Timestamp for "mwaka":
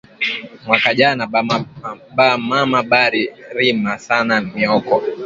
0.65-0.89